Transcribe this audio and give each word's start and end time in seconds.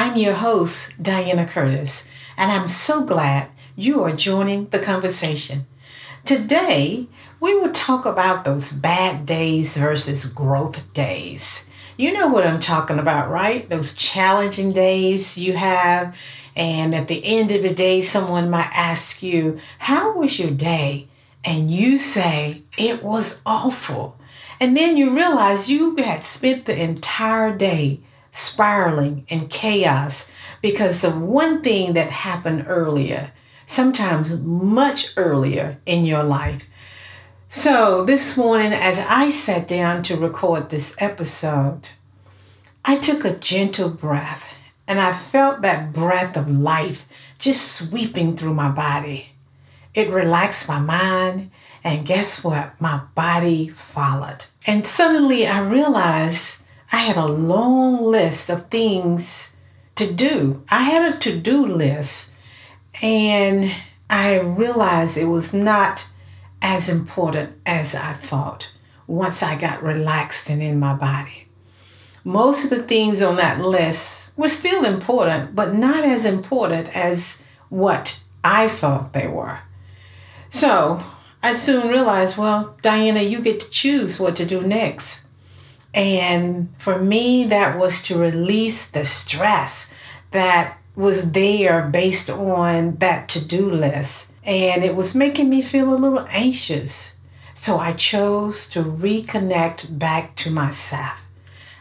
I'm 0.00 0.16
your 0.16 0.34
host, 0.34 0.92
Diana 1.02 1.44
Curtis, 1.44 2.04
and 2.36 2.52
I'm 2.52 2.68
so 2.68 3.04
glad 3.04 3.48
you 3.74 4.04
are 4.04 4.14
joining 4.14 4.68
the 4.68 4.78
conversation. 4.78 5.66
Today, 6.24 7.08
we 7.40 7.58
will 7.58 7.72
talk 7.72 8.06
about 8.06 8.44
those 8.44 8.70
bad 8.70 9.26
days 9.26 9.76
versus 9.76 10.24
growth 10.24 10.92
days. 10.92 11.64
You 11.96 12.12
know 12.12 12.28
what 12.28 12.46
I'm 12.46 12.60
talking 12.60 13.00
about, 13.00 13.28
right? 13.28 13.68
Those 13.68 13.92
challenging 13.92 14.72
days 14.72 15.36
you 15.36 15.54
have, 15.54 16.16
and 16.54 16.94
at 16.94 17.08
the 17.08 17.20
end 17.24 17.50
of 17.50 17.62
the 17.62 17.74
day, 17.74 18.00
someone 18.00 18.48
might 18.48 18.70
ask 18.72 19.20
you, 19.20 19.58
How 19.80 20.16
was 20.16 20.38
your 20.38 20.52
day? 20.52 21.08
And 21.44 21.72
you 21.72 21.98
say, 21.98 22.62
It 22.76 23.02
was 23.02 23.40
awful. 23.44 24.16
And 24.60 24.76
then 24.76 24.96
you 24.96 25.12
realize 25.12 25.68
you 25.68 25.96
had 25.96 26.22
spent 26.22 26.66
the 26.66 26.80
entire 26.80 27.52
day 27.52 28.02
spiraling 28.38 29.24
in 29.28 29.48
chaos 29.48 30.28
because 30.62 31.02
of 31.02 31.20
one 31.20 31.60
thing 31.60 31.94
that 31.94 32.10
happened 32.10 32.64
earlier, 32.68 33.32
sometimes 33.66 34.40
much 34.40 35.12
earlier 35.16 35.78
in 35.86 36.04
your 36.04 36.22
life. 36.22 36.68
So, 37.48 38.04
this 38.04 38.36
morning, 38.36 38.72
as 38.72 38.98
I 39.08 39.30
sat 39.30 39.66
down 39.66 40.02
to 40.04 40.16
record 40.16 40.70
this 40.70 40.94
episode, 40.98 41.88
I 42.84 42.98
took 42.98 43.24
a 43.24 43.34
gentle 43.34 43.90
breath 43.90 44.54
and 44.86 45.00
I 45.00 45.12
felt 45.12 45.62
that 45.62 45.92
breath 45.92 46.36
of 46.36 46.48
life 46.48 47.08
just 47.38 47.72
sweeping 47.72 48.36
through 48.36 48.54
my 48.54 48.70
body. 48.70 49.30
It 49.94 50.10
relaxed 50.10 50.68
my 50.68 50.78
mind, 50.78 51.50
and 51.82 52.06
guess 52.06 52.44
what? 52.44 52.80
My 52.80 53.02
body 53.14 53.68
followed. 53.68 54.44
And 54.66 54.86
suddenly 54.86 55.46
I 55.46 55.60
realized 55.60 56.57
I 56.90 56.98
had 56.98 57.16
a 57.16 57.26
long 57.26 58.02
list 58.02 58.48
of 58.48 58.68
things 58.70 59.50
to 59.96 60.12
do. 60.12 60.62
I 60.70 60.84
had 60.84 61.14
a 61.14 61.18
to 61.18 61.38
do 61.38 61.66
list, 61.66 62.26
and 63.02 63.70
I 64.08 64.40
realized 64.40 65.16
it 65.16 65.26
was 65.26 65.52
not 65.52 66.06
as 66.62 66.88
important 66.88 67.52
as 67.66 67.94
I 67.94 68.14
thought 68.14 68.72
once 69.06 69.42
I 69.42 69.58
got 69.58 69.82
relaxed 69.82 70.48
and 70.48 70.62
in 70.62 70.78
my 70.78 70.94
body. 70.94 71.46
Most 72.24 72.64
of 72.64 72.70
the 72.70 72.82
things 72.82 73.22
on 73.22 73.36
that 73.36 73.60
list 73.60 74.28
were 74.36 74.48
still 74.48 74.84
important, 74.84 75.54
but 75.54 75.74
not 75.74 76.04
as 76.04 76.24
important 76.24 76.94
as 76.96 77.42
what 77.68 78.18
I 78.42 78.68
thought 78.68 79.12
they 79.12 79.28
were. 79.28 79.58
So 80.48 81.00
I 81.42 81.54
soon 81.54 81.88
realized, 81.88 82.38
well, 82.38 82.76
Diana, 82.82 83.20
you 83.20 83.40
get 83.40 83.60
to 83.60 83.70
choose 83.70 84.18
what 84.18 84.36
to 84.36 84.46
do 84.46 84.60
next. 84.60 85.20
And 85.94 86.68
for 86.78 86.98
me, 86.98 87.44
that 87.46 87.78
was 87.78 88.02
to 88.04 88.18
release 88.18 88.86
the 88.88 89.04
stress 89.04 89.90
that 90.30 90.78
was 90.94 91.32
there 91.32 91.82
based 91.82 92.28
on 92.28 92.96
that 92.96 93.28
to 93.30 93.44
do 93.44 93.70
list. 93.70 94.26
And 94.44 94.84
it 94.84 94.96
was 94.96 95.14
making 95.14 95.48
me 95.48 95.62
feel 95.62 95.92
a 95.92 95.96
little 95.96 96.26
anxious. 96.30 97.12
So 97.54 97.78
I 97.78 97.92
chose 97.92 98.68
to 98.70 98.82
reconnect 98.82 99.98
back 99.98 100.36
to 100.36 100.50
myself. 100.50 101.26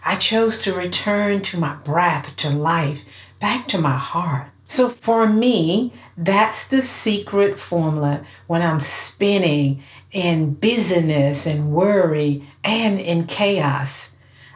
I 0.06 0.16
chose 0.16 0.62
to 0.63 0.74
return 0.74 1.41
to 1.44 1.59
my 1.59 1.75
breath, 1.75 2.35
to 2.38 2.50
life, 2.50 3.03
back 3.39 3.68
to 3.69 3.78
my 3.78 3.97
heart. 3.97 4.47
So 4.68 4.89
for 4.89 5.28
me, 5.28 5.94
that's 6.18 6.68
the 6.68 6.81
secret 6.81 7.57
formula 7.59 8.25
when 8.47 8.62
I'm 8.62 8.79
spinning 8.79 9.84
in 10.12 10.53
busyness 10.53 11.45
and 11.45 11.72
worry 11.72 12.47
and 12.68 13.00
in 13.00 13.26
chaos. 13.26 14.10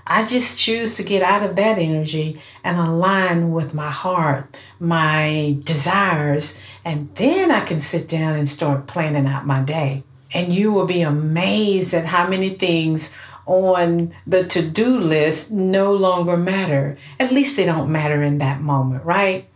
I 0.06 0.26
just 0.26 0.60
choose 0.60 0.98
to 0.98 1.04
get 1.04 1.24
out 1.24 1.44
of 1.44 1.56
that 1.56 1.78
energy 1.78 2.42
and 2.64 2.78
align 2.78 3.52
with 3.52 3.74
my 3.74 3.90
heart, 3.90 4.62
my 4.80 5.58
desires, 5.64 6.58
and 6.84 7.14
then 7.16 7.52
I 7.52 7.64
can 7.64 7.80
sit 7.80 8.10
down 8.10 8.36
and 8.36 8.50
start 8.50 8.88
planning 8.88 9.28
out 9.28 9.46
my 9.46 9.62
day. 9.62 10.04
And 10.34 10.52
you 10.52 10.72
will 10.72 10.88
be 10.88 11.02
amazed 11.02 11.94
at 11.94 12.06
how 12.06 12.28
many 12.28 12.50
things 12.50 13.12
on 13.46 14.14
the 14.28 14.46
to 14.48 14.68
do 14.68 15.00
list 15.00 15.52
no 15.52 15.94
longer 15.94 16.36
matter. 16.36 16.98
At 17.20 17.32
least 17.32 17.56
they 17.56 17.66
don't 17.66 17.92
matter 17.92 18.22
in 18.22 18.40
that 18.40 18.62
moment, 18.62 19.06
right? 19.06 19.48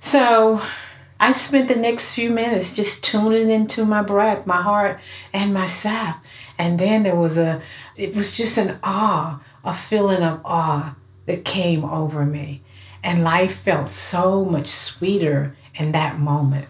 So 0.00 0.62
I 1.22 1.32
spent 1.32 1.68
the 1.68 1.76
next 1.76 2.14
few 2.14 2.30
minutes 2.30 2.72
just 2.72 3.04
tuning 3.04 3.50
into 3.50 3.84
my 3.84 4.02
breath, 4.02 4.46
my 4.46 4.62
heart, 4.62 5.00
and 5.34 5.52
myself. 5.52 6.16
And 6.56 6.80
then 6.80 7.02
there 7.02 7.14
was 7.14 7.36
a, 7.36 7.60
it 7.94 8.16
was 8.16 8.34
just 8.34 8.56
an 8.56 8.78
awe, 8.82 9.42
a 9.62 9.74
feeling 9.74 10.22
of 10.22 10.40
awe 10.46 10.96
that 11.26 11.44
came 11.44 11.84
over 11.84 12.24
me. 12.24 12.62
And 13.04 13.22
life 13.22 13.54
felt 13.54 13.90
so 13.90 14.46
much 14.46 14.66
sweeter 14.66 15.54
in 15.74 15.92
that 15.92 16.18
moment. 16.18 16.68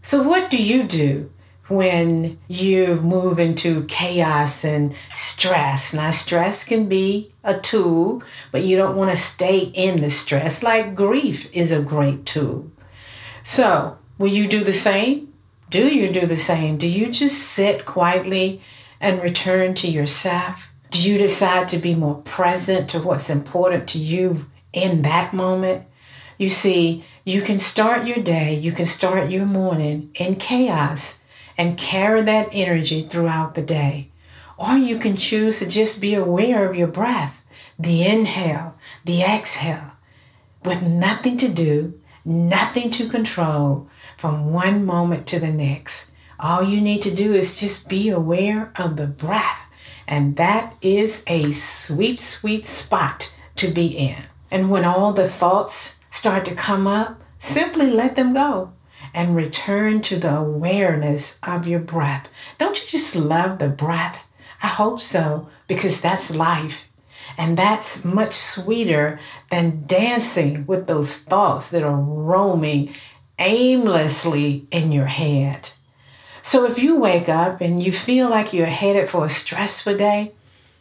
So, 0.00 0.26
what 0.26 0.50
do 0.50 0.56
you 0.56 0.84
do 0.84 1.30
when 1.68 2.38
you 2.48 2.96
move 2.96 3.38
into 3.38 3.84
chaos 3.84 4.64
and 4.64 4.94
stress? 5.14 5.92
Now, 5.92 6.10
stress 6.10 6.64
can 6.64 6.88
be 6.88 7.32
a 7.44 7.58
tool, 7.58 8.22
but 8.50 8.64
you 8.64 8.78
don't 8.78 8.96
want 8.96 9.10
to 9.10 9.16
stay 9.16 9.58
in 9.58 10.00
the 10.00 10.10
stress. 10.10 10.62
Like 10.62 10.94
grief 10.94 11.54
is 11.54 11.70
a 11.70 11.82
great 11.82 12.24
tool. 12.24 12.70
So, 13.42 13.98
will 14.18 14.28
you 14.28 14.48
do 14.48 14.64
the 14.64 14.72
same? 14.72 15.32
Do 15.70 15.88
you 15.88 16.12
do 16.12 16.26
the 16.26 16.36
same? 16.36 16.78
Do 16.78 16.86
you 16.86 17.10
just 17.10 17.38
sit 17.38 17.84
quietly 17.84 18.60
and 19.00 19.22
return 19.22 19.74
to 19.76 19.88
yourself? 19.88 20.72
Do 20.90 20.98
you 20.98 21.16
decide 21.18 21.68
to 21.68 21.78
be 21.78 21.94
more 21.94 22.16
present 22.16 22.90
to 22.90 23.00
what's 23.00 23.30
important 23.30 23.88
to 23.90 23.98
you 23.98 24.46
in 24.72 25.02
that 25.02 25.32
moment? 25.32 25.86
You 26.38 26.48
see, 26.48 27.04
you 27.24 27.42
can 27.42 27.58
start 27.58 28.06
your 28.06 28.18
day, 28.18 28.54
you 28.54 28.72
can 28.72 28.86
start 28.86 29.30
your 29.30 29.46
morning 29.46 30.10
in 30.14 30.36
chaos 30.36 31.18
and 31.56 31.78
carry 31.78 32.22
that 32.22 32.48
energy 32.52 33.02
throughout 33.02 33.54
the 33.54 33.62
day. 33.62 34.10
Or 34.56 34.76
you 34.76 34.98
can 34.98 35.16
choose 35.16 35.58
to 35.58 35.68
just 35.68 36.00
be 36.00 36.14
aware 36.14 36.68
of 36.68 36.74
your 36.74 36.88
breath, 36.88 37.44
the 37.78 38.04
inhale, 38.04 38.74
the 39.04 39.22
exhale, 39.22 39.92
with 40.64 40.82
nothing 40.82 41.36
to 41.38 41.48
do 41.48 41.99
nothing 42.24 42.90
to 42.92 43.08
control 43.08 43.88
from 44.16 44.52
one 44.52 44.84
moment 44.84 45.26
to 45.28 45.38
the 45.38 45.52
next. 45.52 46.06
All 46.38 46.62
you 46.62 46.80
need 46.80 47.02
to 47.02 47.14
do 47.14 47.32
is 47.32 47.58
just 47.58 47.88
be 47.88 48.08
aware 48.08 48.72
of 48.76 48.96
the 48.96 49.06
breath. 49.06 49.66
And 50.06 50.36
that 50.36 50.74
is 50.82 51.22
a 51.26 51.52
sweet, 51.52 52.18
sweet 52.18 52.66
spot 52.66 53.32
to 53.56 53.68
be 53.68 53.86
in. 53.88 54.16
And 54.50 54.70
when 54.70 54.84
all 54.84 55.12
the 55.12 55.28
thoughts 55.28 55.96
start 56.10 56.44
to 56.46 56.54
come 56.54 56.86
up, 56.86 57.20
simply 57.38 57.90
let 57.90 58.16
them 58.16 58.34
go 58.34 58.72
and 59.14 59.36
return 59.36 60.02
to 60.02 60.16
the 60.16 60.36
awareness 60.36 61.38
of 61.42 61.66
your 61.66 61.80
breath. 61.80 62.28
Don't 62.58 62.80
you 62.80 62.86
just 62.86 63.14
love 63.14 63.58
the 63.58 63.68
breath? 63.68 64.26
I 64.62 64.66
hope 64.66 65.00
so, 65.00 65.48
because 65.68 66.00
that's 66.00 66.34
life. 66.34 66.89
And 67.38 67.56
that's 67.56 68.04
much 68.04 68.32
sweeter 68.32 69.18
than 69.50 69.86
dancing 69.86 70.66
with 70.66 70.86
those 70.86 71.18
thoughts 71.18 71.70
that 71.70 71.82
are 71.82 71.96
roaming 71.96 72.94
aimlessly 73.38 74.66
in 74.70 74.92
your 74.92 75.06
head. 75.06 75.70
So 76.42 76.66
if 76.66 76.78
you 76.78 76.96
wake 76.96 77.28
up 77.28 77.60
and 77.60 77.82
you 77.82 77.92
feel 77.92 78.28
like 78.28 78.52
you're 78.52 78.66
headed 78.66 79.08
for 79.08 79.24
a 79.24 79.28
stressful 79.28 79.96
day, 79.96 80.32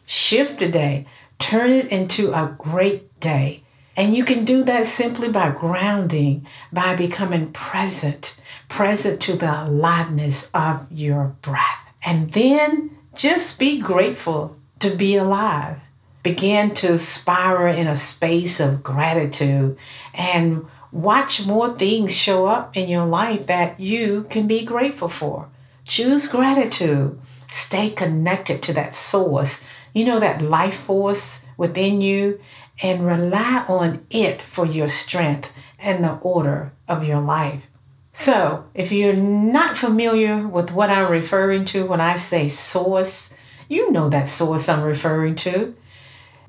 shift 0.06 0.60
the 0.60 0.70
day, 0.70 1.06
turn 1.38 1.72
it 1.72 1.88
into 1.88 2.34
a 2.34 2.56
great 2.58 3.20
day. 3.20 3.64
And 3.96 4.16
you 4.16 4.24
can 4.24 4.46
do 4.46 4.64
that 4.64 4.86
simply 4.86 5.30
by 5.30 5.52
grounding, 5.52 6.48
by 6.72 6.96
becoming 6.96 7.52
present, 7.52 8.36
present 8.70 9.22
to 9.24 9.36
the 9.36 9.66
aliveness 9.66 10.50
of 10.54 10.90
your 10.92 11.36
breath. 11.42 11.86
And 12.06 12.32
then 12.32 12.98
just 13.16 13.60
be 13.60 13.80
grateful 13.80 14.56
to 14.80 14.96
be 14.96 15.18
alive. 15.18 15.82
Begin 16.24 16.74
to 16.76 17.00
spiral 17.00 17.74
in 17.74 17.88
a 17.88 17.96
space 17.96 18.60
of 18.60 18.84
gratitude 18.84 19.78
and 20.14 20.66
watch 20.92 21.46
more 21.46 21.74
things 21.76 22.16
show 22.16 22.46
up 22.46 22.76
in 22.76 22.90
your 22.90 23.06
life 23.06 23.48
that 23.48 23.80
you 23.80 24.26
can 24.30 24.48
be 24.48 24.66
grateful 24.66 25.10
for. 25.10 25.48
Choose 25.86 26.28
gratitude. 26.28 27.20
Stay 27.50 27.90
connected 27.90 28.62
to 28.64 28.74
that 28.74 28.94
source. 28.94 29.64
You 29.94 30.06
know, 30.06 30.20
that 30.20 30.42
life 30.42 30.76
force 30.76 31.44
within 31.58 32.00
you, 32.00 32.40
and 32.82 33.06
rely 33.06 33.66
on 33.68 34.06
it 34.10 34.42
for 34.42 34.66
your 34.66 34.88
strength 34.88 35.52
and 35.78 36.04
the 36.04 36.14
order 36.22 36.72
of 36.88 37.04
your 37.04 37.22
life. 37.22 37.68
So, 38.14 38.66
if 38.74 38.92
you're 38.92 39.14
not 39.14 39.78
familiar 39.78 40.48
with 40.48 40.72
what 40.72 40.90
I'm 40.90 41.12
referring 41.12 41.66
to 41.66 41.86
when 41.86 42.02
I 42.02 42.16
say 42.18 42.50
source, 42.50 43.34
you 43.68 43.92
know 43.92 44.10
that 44.10 44.28
source 44.28 44.68
I'm 44.68 44.84
referring 44.84 45.36
to. 45.38 45.76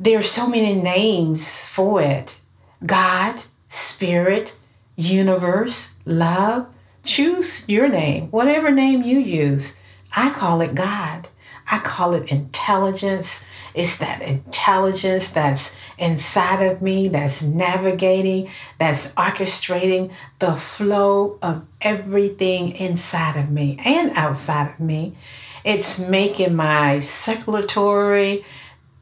There 0.02 0.18
are 0.18 0.22
so 0.22 0.48
many 0.48 0.80
names 0.80 1.54
for 1.54 2.00
it 2.00 2.40
God, 2.86 3.42
Spirit, 3.68 4.54
Universe, 4.96 5.92
Love. 6.06 6.68
Choose 7.04 7.68
your 7.68 7.86
name, 7.86 8.30
whatever 8.30 8.70
name 8.70 9.02
you 9.02 9.18
use. 9.18 9.76
I 10.16 10.30
call 10.30 10.62
it 10.62 10.74
God. 10.74 11.28
I 11.70 11.80
call 11.80 12.14
it 12.14 12.32
intelligence. 12.32 13.44
It's 13.74 13.98
that 13.98 14.22
intelligence 14.22 15.28
that's 15.32 15.76
inside 15.98 16.62
of 16.64 16.80
me, 16.80 17.08
that's 17.08 17.42
navigating, 17.42 18.48
that's 18.78 19.12
orchestrating 19.12 20.10
the 20.38 20.56
flow 20.56 21.38
of 21.42 21.66
everything 21.82 22.70
inside 22.70 23.38
of 23.38 23.50
me 23.50 23.78
and 23.84 24.12
outside 24.16 24.70
of 24.70 24.80
me. 24.80 25.14
It's 25.62 25.98
making 25.98 26.54
my 26.54 27.00
circulatory 27.00 28.46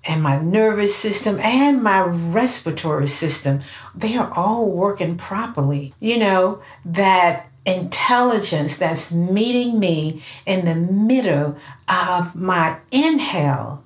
and 0.04 0.22
my 0.22 0.40
nervous 0.40 0.94
system 0.94 1.38
and 1.40 1.82
my 1.82 2.00
respiratory 2.00 3.08
system, 3.08 3.60
they 3.94 4.16
are 4.16 4.32
all 4.34 4.70
working 4.70 5.16
properly. 5.16 5.94
You 6.00 6.18
know, 6.18 6.62
that 6.84 7.50
intelligence 7.66 8.78
that's 8.78 9.12
meeting 9.12 9.78
me 9.78 10.22
in 10.46 10.64
the 10.64 10.74
middle 10.74 11.56
of 11.88 12.34
my 12.34 12.78
inhale 12.90 13.84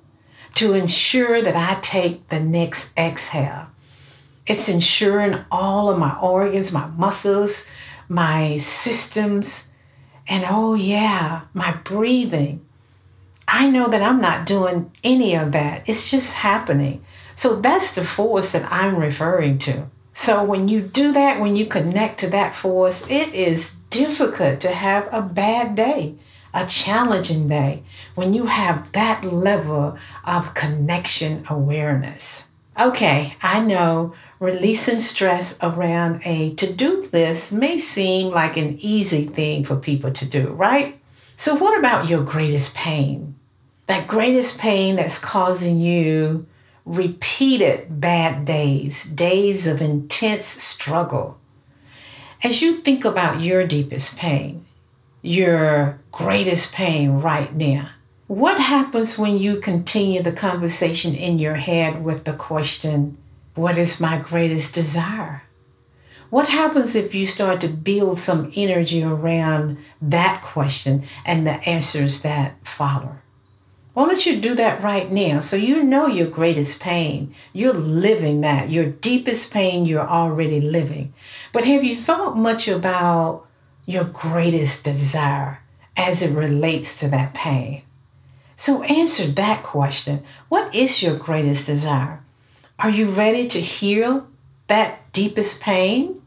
to 0.54 0.74
ensure 0.74 1.40
that 1.42 1.56
I 1.56 1.80
take 1.80 2.28
the 2.28 2.40
next 2.40 2.90
exhale. 2.96 3.68
It's 4.46 4.68
ensuring 4.68 5.44
all 5.50 5.88
of 5.88 5.98
my 5.98 6.16
organs, 6.20 6.72
my 6.72 6.86
muscles, 6.88 7.64
my 8.08 8.58
systems, 8.58 9.64
and 10.28 10.44
oh, 10.48 10.74
yeah, 10.74 11.42
my 11.54 11.72
breathing. 11.84 12.64
I 13.54 13.68
know 13.68 13.86
that 13.88 14.02
I'm 14.02 14.20
not 14.20 14.46
doing 14.46 14.90
any 15.04 15.34
of 15.34 15.52
that. 15.52 15.86
It's 15.86 16.10
just 16.10 16.32
happening. 16.32 17.04
So 17.34 17.60
that's 17.60 17.94
the 17.94 18.02
force 18.02 18.52
that 18.52 18.66
I'm 18.72 18.96
referring 18.96 19.58
to. 19.60 19.88
So 20.14 20.42
when 20.42 20.68
you 20.68 20.80
do 20.80 21.12
that, 21.12 21.38
when 21.38 21.54
you 21.54 21.66
connect 21.66 22.20
to 22.20 22.30
that 22.30 22.54
force, 22.54 23.02
it 23.10 23.34
is 23.34 23.74
difficult 23.90 24.60
to 24.60 24.70
have 24.70 25.06
a 25.12 25.20
bad 25.20 25.74
day 25.74 26.16
a 26.54 26.66
challenging 26.66 27.48
day 27.48 27.82
when 28.14 28.34
you 28.34 28.46
have 28.46 28.92
that 28.92 29.24
level 29.24 29.96
of 30.24 30.54
connection 30.54 31.42
awareness. 31.48 32.44
Okay, 32.78 33.36
I 33.42 33.60
know 33.60 34.14
releasing 34.38 34.98
stress 34.98 35.58
around 35.62 36.22
a 36.24 36.54
to 36.54 36.72
do 36.72 37.08
list 37.12 37.52
may 37.52 37.78
seem 37.78 38.32
like 38.32 38.56
an 38.56 38.78
easy 38.80 39.24
thing 39.24 39.64
for 39.64 39.76
people 39.76 40.10
to 40.12 40.24
do, 40.24 40.48
right? 40.48 40.98
So, 41.36 41.54
what 41.54 41.78
about 41.78 42.08
your 42.08 42.22
greatest 42.22 42.74
pain? 42.74 43.34
That 43.86 44.08
greatest 44.08 44.58
pain 44.58 44.96
that's 44.96 45.18
causing 45.18 45.80
you 45.80 46.46
repeated 46.84 48.00
bad 48.00 48.44
days, 48.44 49.04
days 49.04 49.66
of 49.66 49.80
intense 49.80 50.44
struggle. 50.44 51.38
As 52.42 52.60
you 52.60 52.74
think 52.74 53.04
about 53.04 53.40
your 53.40 53.66
deepest 53.66 54.16
pain, 54.16 54.66
your 55.22 56.00
greatest 56.10 56.72
pain 56.72 57.20
right 57.20 57.54
now. 57.54 57.90
What 58.26 58.60
happens 58.60 59.18
when 59.18 59.38
you 59.38 59.60
continue 59.60 60.22
the 60.22 60.32
conversation 60.32 61.14
in 61.14 61.38
your 61.38 61.54
head 61.54 62.04
with 62.04 62.24
the 62.24 62.32
question, 62.32 63.18
What 63.54 63.76
is 63.76 64.00
my 64.00 64.18
greatest 64.18 64.74
desire? 64.74 65.42
What 66.30 66.48
happens 66.48 66.94
if 66.94 67.14
you 67.14 67.26
start 67.26 67.60
to 67.60 67.68
build 67.68 68.18
some 68.18 68.50
energy 68.56 69.02
around 69.02 69.76
that 70.00 70.40
question 70.42 71.02
and 71.26 71.46
the 71.46 71.60
answers 71.68 72.22
that 72.22 72.66
follow? 72.66 73.18
Why 73.94 74.06
don't 74.06 74.24
you 74.24 74.40
do 74.40 74.54
that 74.54 74.82
right 74.82 75.10
now 75.10 75.40
so 75.40 75.54
you 75.54 75.84
know 75.84 76.06
your 76.06 76.26
greatest 76.26 76.80
pain? 76.80 77.34
You're 77.52 77.74
living 77.74 78.40
that. 78.40 78.70
Your 78.70 78.86
deepest 78.86 79.52
pain, 79.52 79.84
you're 79.84 80.08
already 80.08 80.62
living. 80.62 81.12
But 81.52 81.66
have 81.66 81.84
you 81.84 81.94
thought 81.94 82.36
much 82.36 82.68
about 82.68 83.46
your 83.84 84.04
greatest 84.04 84.84
desire 84.84 85.60
as 85.94 86.22
it 86.22 86.34
relates 86.34 86.98
to 87.00 87.08
that 87.08 87.34
pain? 87.34 87.82
So 88.56 88.82
answer 88.84 89.26
that 89.26 89.62
question. 89.62 90.22
What 90.48 90.74
is 90.74 91.02
your 91.02 91.16
greatest 91.16 91.66
desire? 91.66 92.20
Are 92.78 92.90
you 92.90 93.06
ready 93.06 93.46
to 93.48 93.60
heal 93.60 94.26
that 94.68 95.12
deepest 95.12 95.60
pain? 95.60 96.22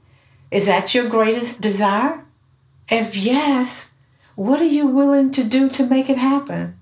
Is 0.51 0.67
that 0.67 0.93
your 0.93 1.09
greatest 1.09 1.61
desire? 1.61 2.23
If 2.89 3.15
yes, 3.15 3.89
what 4.35 4.61
are 4.61 4.65
you 4.65 4.85
willing 4.85 5.31
to 5.31 5.43
do 5.43 5.67
to 5.69 5.87
make 5.87 6.11
it 6.11 6.17
happen? 6.17 6.77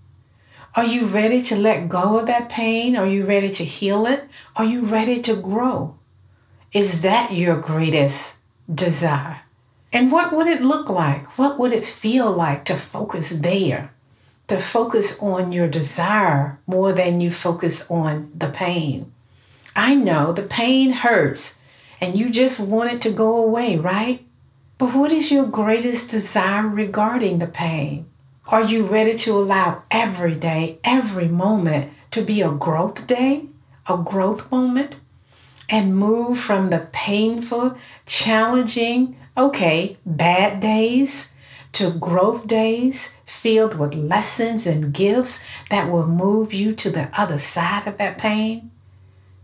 Are 0.75 0.86
you 0.86 1.06
ready 1.06 1.44
to 1.44 1.56
let 1.56 1.88
go 1.88 2.18
of 2.18 2.25
that 2.25 2.50
pain? 2.50 2.96
Are 2.96 3.06
you 3.06 3.25
ready 3.25 3.52
to 3.52 3.64
heal 3.64 4.08
it? 4.08 4.28
Are 4.56 4.66
you 4.66 4.81
ready 4.81 5.22
to 5.22 5.36
grow? 5.36 6.00
Is 6.72 7.04
that 7.04 7.31
your 7.31 7.58
greatest 7.58 8.38
desire? 8.74 9.42
And 9.92 10.12
what 10.12 10.34
would 10.34 10.48
it 10.48 10.63
look 10.63 10.89
like? 10.89 11.38
What 11.38 11.60
would 11.60 11.74
it 11.74 11.86
feel 11.86 12.32
like 12.32 12.65
to 12.65 12.75
focus 12.75 13.30
there? 13.30 13.94
To 14.48 14.58
focus 14.58 15.20
on 15.20 15.51
your 15.51 15.68
desire 15.68 16.58
more 16.65 16.92
than 16.92 17.22
you 17.22 17.30
focus 17.30 17.86
on 17.88 18.32
the 18.36 18.50
pain. 18.50 19.13
I 19.75 19.94
know 19.94 20.34
the 20.34 20.42
pain 20.42 20.92
hurts 20.92 21.53
and 22.01 22.18
you 22.18 22.32
just 22.32 22.60
want 22.60 22.92
it 22.92 23.01
to 23.01 23.12
go 23.12 23.38
away, 23.38 23.77
right? 23.77 24.25
But 24.80 24.96
what 24.96 25.12
is 25.12 25.32
your 25.32 25.46
greatest 25.46 26.10
desire 26.10 26.68
regarding 26.68 27.38
the 27.38 27.48
pain? 27.48 28.08
Are 28.47 28.63
you 28.63 28.85
ready 28.85 29.15
to 29.19 29.31
allow 29.31 29.83
every 29.89 30.35
day, 30.35 30.77
every 30.83 31.29
moment 31.29 31.93
to 32.12 32.21
be 32.21 32.41
a 32.41 32.51
growth 32.51 33.07
day, 33.07 33.47
a 33.88 33.97
growth 33.97 34.51
moment, 34.51 34.97
and 35.69 35.95
move 35.95 36.38
from 36.39 36.69
the 36.69 36.89
painful, 36.91 37.77
challenging, 38.05 39.15
okay, 39.38 39.97
bad 40.05 40.59
days 40.59 41.29
to 41.71 41.91
growth 41.91 42.45
days 42.45 43.13
filled 43.25 43.79
with 43.79 43.95
lessons 43.95 44.67
and 44.67 44.93
gifts 44.93 45.39
that 45.69 45.89
will 45.89 46.05
move 46.05 46.53
you 46.53 46.75
to 46.75 46.89
the 46.89 47.09
other 47.17 47.39
side 47.39 47.88
of 47.88 47.97
that 47.97 48.17
pain? 48.17 48.69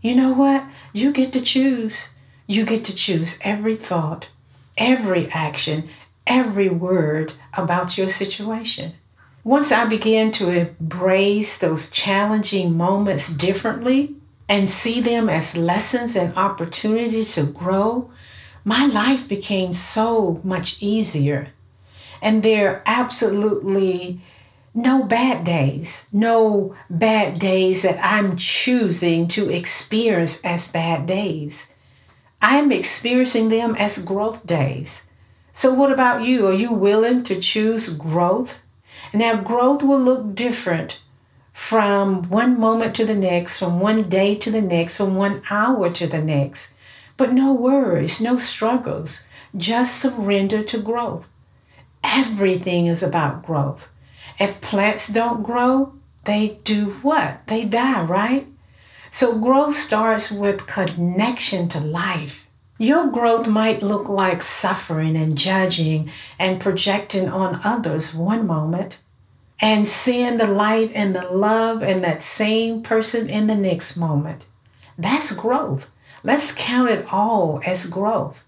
You 0.02 0.14
know 0.14 0.32
what? 0.34 0.66
You 0.92 1.10
get 1.10 1.32
to 1.32 1.40
choose. 1.40 2.08
You 2.46 2.66
get 2.66 2.84
to 2.84 2.94
choose 2.94 3.38
every 3.40 3.76
thought, 3.76 4.28
every 4.76 5.28
action, 5.28 5.88
every 6.26 6.68
word 6.68 7.32
about 7.56 7.96
your 7.98 8.08
situation. 8.08 8.94
Once 9.42 9.72
I 9.72 9.86
began 9.86 10.30
to 10.32 10.50
embrace 10.50 11.56
those 11.56 11.90
challenging 11.90 12.76
moments 12.76 13.34
differently 13.34 14.14
and 14.48 14.68
see 14.68 15.00
them 15.00 15.28
as 15.28 15.56
lessons 15.56 16.14
and 16.14 16.36
opportunities 16.36 17.34
to 17.34 17.44
grow, 17.44 18.10
my 18.64 18.84
life 18.86 19.28
became 19.28 19.72
so 19.72 20.40
much 20.44 20.76
easier. 20.82 21.48
And 22.20 22.42
there 22.42 22.68
are 22.68 22.82
absolutely 22.84 24.20
no 24.74 25.04
bad 25.04 25.44
days, 25.44 26.06
no 26.12 26.76
bad 26.88 27.38
days 27.38 27.82
that 27.82 27.98
I'm 28.02 28.36
choosing 28.36 29.26
to 29.28 29.48
experience 29.48 30.40
as 30.44 30.70
bad 30.70 31.06
days. 31.06 31.66
I'm 32.42 32.70
experiencing 32.72 33.48
them 33.48 33.74
as 33.76 34.04
growth 34.04 34.46
days. 34.46 35.02
So, 35.60 35.74
what 35.74 35.92
about 35.92 36.22
you? 36.22 36.46
Are 36.46 36.54
you 36.54 36.72
willing 36.72 37.22
to 37.24 37.38
choose 37.38 37.94
growth? 37.94 38.62
Now, 39.12 39.42
growth 39.42 39.82
will 39.82 40.00
look 40.00 40.34
different 40.34 41.02
from 41.52 42.30
one 42.30 42.58
moment 42.58 42.94
to 42.96 43.04
the 43.04 43.14
next, 43.14 43.58
from 43.58 43.78
one 43.78 44.04
day 44.04 44.36
to 44.36 44.50
the 44.50 44.62
next, 44.62 44.96
from 44.96 45.16
one 45.16 45.42
hour 45.50 45.90
to 45.90 46.06
the 46.06 46.22
next. 46.22 46.68
But 47.18 47.34
no 47.34 47.52
worries, 47.52 48.22
no 48.22 48.38
struggles, 48.38 49.20
Just 49.54 50.00
surrender 50.00 50.62
to 50.64 50.78
growth. 50.78 51.28
Everything 52.02 52.86
is 52.86 53.02
about 53.02 53.44
growth. 53.44 53.90
If 54.38 54.62
plants 54.62 55.08
don't 55.08 55.42
grow, 55.42 55.92
they 56.24 56.58
do 56.64 56.92
what? 57.02 57.46
They 57.48 57.66
die, 57.66 58.02
right? 58.04 58.46
So 59.10 59.38
growth 59.38 59.74
starts 59.74 60.30
with 60.30 60.66
connection 60.66 61.68
to 61.68 61.80
life. 61.80 62.39
Your 62.80 63.08
growth 63.08 63.46
might 63.46 63.82
look 63.82 64.08
like 64.08 64.40
suffering 64.40 65.14
and 65.14 65.36
judging 65.36 66.10
and 66.38 66.58
projecting 66.58 67.28
on 67.28 67.60
others 67.62 68.14
one 68.14 68.46
moment 68.46 68.96
and 69.60 69.86
seeing 69.86 70.38
the 70.38 70.46
light 70.46 70.90
and 70.94 71.14
the 71.14 71.28
love 71.28 71.82
in 71.82 72.00
that 72.00 72.22
same 72.22 72.82
person 72.82 73.28
in 73.28 73.48
the 73.48 73.54
next 73.54 73.98
moment. 73.98 74.46
That's 74.96 75.36
growth. 75.36 75.90
Let's 76.24 76.52
count 76.52 76.88
it 76.88 77.12
all 77.12 77.60
as 77.66 77.84
growth. 77.84 78.44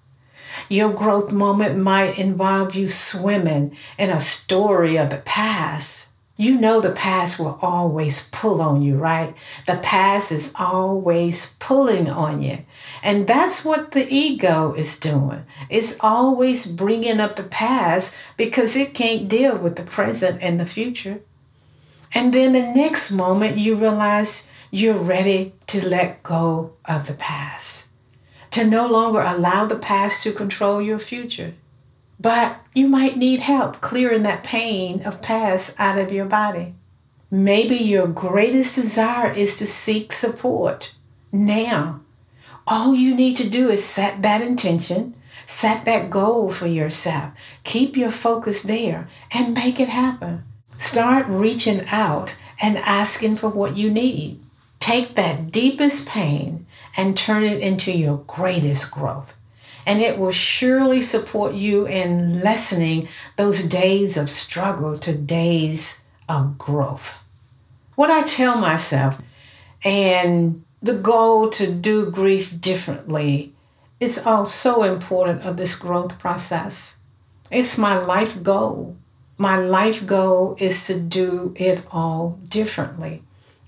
Your 0.70 0.94
growth 0.94 1.30
moment 1.30 1.76
might 1.76 2.18
involve 2.18 2.74
you 2.74 2.88
swimming 2.88 3.76
in 3.98 4.08
a 4.08 4.18
story 4.18 4.96
of 4.96 5.10
the 5.10 5.18
past. 5.18 6.01
You 6.36 6.58
know 6.58 6.80
the 6.80 6.92
past 6.92 7.38
will 7.38 7.58
always 7.60 8.28
pull 8.32 8.62
on 8.62 8.80
you, 8.82 8.96
right? 8.96 9.34
The 9.66 9.76
past 9.76 10.32
is 10.32 10.52
always 10.58 11.54
pulling 11.58 12.08
on 12.08 12.42
you. 12.42 12.58
And 13.02 13.26
that's 13.26 13.64
what 13.64 13.92
the 13.92 14.06
ego 14.08 14.72
is 14.72 14.98
doing. 14.98 15.44
It's 15.68 15.96
always 16.00 16.66
bringing 16.66 17.20
up 17.20 17.36
the 17.36 17.42
past 17.42 18.14
because 18.36 18.74
it 18.74 18.94
can't 18.94 19.28
deal 19.28 19.56
with 19.56 19.76
the 19.76 19.82
present 19.82 20.42
and 20.42 20.58
the 20.58 20.66
future. 20.66 21.20
And 22.14 22.32
then 22.32 22.54
the 22.54 22.72
next 22.74 23.10
moment 23.10 23.58
you 23.58 23.74
realize 23.74 24.46
you're 24.70 24.94
ready 24.94 25.52
to 25.66 25.86
let 25.86 26.22
go 26.22 26.72
of 26.86 27.06
the 27.06 27.14
past, 27.14 27.84
to 28.52 28.64
no 28.64 28.86
longer 28.86 29.20
allow 29.20 29.66
the 29.66 29.76
past 29.76 30.22
to 30.22 30.32
control 30.32 30.80
your 30.80 30.98
future. 30.98 31.54
But 32.22 32.60
you 32.72 32.88
might 32.88 33.16
need 33.16 33.40
help 33.40 33.80
clearing 33.80 34.22
that 34.22 34.44
pain 34.44 35.02
of 35.02 35.20
past 35.20 35.74
out 35.76 35.98
of 35.98 36.12
your 36.12 36.24
body. 36.24 36.74
Maybe 37.32 37.76
your 37.76 38.06
greatest 38.06 38.76
desire 38.76 39.32
is 39.32 39.56
to 39.56 39.66
seek 39.66 40.12
support 40.12 40.94
now. 41.32 42.00
All 42.64 42.94
you 42.94 43.16
need 43.16 43.36
to 43.38 43.50
do 43.50 43.68
is 43.70 43.84
set 43.84 44.22
that 44.22 44.40
intention, 44.40 45.16
set 45.48 45.84
that 45.84 46.10
goal 46.10 46.52
for 46.52 46.68
yourself, 46.68 47.32
keep 47.64 47.96
your 47.96 48.10
focus 48.10 48.62
there, 48.62 49.08
and 49.32 49.52
make 49.52 49.80
it 49.80 49.88
happen. 49.88 50.44
Start 50.78 51.26
reaching 51.28 51.84
out 51.90 52.36
and 52.62 52.78
asking 52.78 53.36
for 53.36 53.48
what 53.48 53.76
you 53.76 53.90
need. 53.90 54.40
Take 54.78 55.16
that 55.16 55.50
deepest 55.50 56.06
pain 56.06 56.66
and 56.96 57.16
turn 57.16 57.42
it 57.42 57.60
into 57.60 57.90
your 57.90 58.18
greatest 58.28 58.92
growth. 58.92 59.34
And 59.86 60.00
it 60.00 60.18
will 60.18 60.32
surely 60.32 61.02
support 61.02 61.54
you 61.54 61.86
in 61.86 62.40
lessening 62.40 63.08
those 63.36 63.64
days 63.64 64.16
of 64.16 64.30
struggle 64.30 64.96
to 64.98 65.12
days 65.14 66.00
of 66.28 66.58
growth. 66.58 67.14
What 67.94 68.10
I 68.10 68.22
tell 68.22 68.56
myself 68.56 69.20
and 69.84 70.64
the 70.80 70.98
goal 70.98 71.50
to 71.50 71.72
do 71.72 72.10
grief 72.10 72.60
differently 72.60 73.52
is 74.00 74.24
also 74.24 74.82
important 74.82 75.42
of 75.42 75.56
this 75.56 75.74
growth 75.74 76.18
process. 76.18 76.94
It's 77.50 77.76
my 77.76 77.96
life 77.96 78.42
goal. 78.42 78.96
My 79.36 79.56
life 79.56 80.06
goal 80.06 80.56
is 80.58 80.86
to 80.86 80.98
do 80.98 81.54
it 81.56 81.84
all 81.90 82.38
differently 82.48 83.22